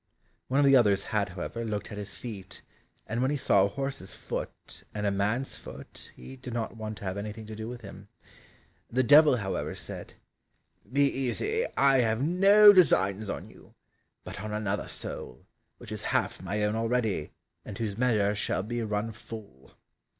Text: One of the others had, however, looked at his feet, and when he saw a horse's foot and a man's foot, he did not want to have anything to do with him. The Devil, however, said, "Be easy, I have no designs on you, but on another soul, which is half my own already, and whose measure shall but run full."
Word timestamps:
One 0.47 0.59
of 0.59 0.65
the 0.65 0.75
others 0.75 1.03
had, 1.13 1.29
however, 1.29 1.63
looked 1.63 1.91
at 1.91 1.97
his 1.99 2.17
feet, 2.17 2.63
and 3.05 3.21
when 3.21 3.29
he 3.29 3.37
saw 3.37 3.65
a 3.65 3.67
horse's 3.67 4.15
foot 4.15 4.83
and 4.95 5.05
a 5.05 5.11
man's 5.11 5.57
foot, 5.57 6.11
he 6.15 6.35
did 6.37 6.55
not 6.55 6.75
want 6.75 6.97
to 6.97 7.03
have 7.03 7.17
anything 7.17 7.45
to 7.45 7.55
do 7.55 7.69
with 7.69 7.81
him. 7.81 8.07
The 8.89 9.03
Devil, 9.03 9.37
however, 9.37 9.75
said, 9.75 10.15
"Be 10.91 11.03
easy, 11.07 11.67
I 11.77 11.99
have 11.99 12.19
no 12.19 12.73
designs 12.73 13.29
on 13.29 13.51
you, 13.51 13.75
but 14.23 14.39
on 14.41 14.51
another 14.51 14.87
soul, 14.87 15.45
which 15.77 15.91
is 15.91 16.01
half 16.01 16.41
my 16.41 16.63
own 16.63 16.75
already, 16.75 17.33
and 17.63 17.77
whose 17.77 17.95
measure 17.95 18.33
shall 18.33 18.63
but 18.63 18.83
run 18.89 19.11
full." 19.11 19.77